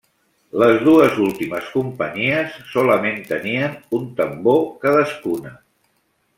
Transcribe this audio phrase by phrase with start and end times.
[0.61, 5.57] Les dues últimes companyies solament tenien un tambor cadascuna.